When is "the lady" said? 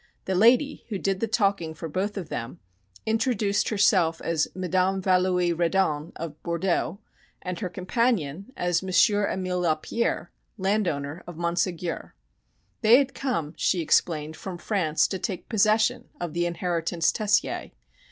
0.25-0.83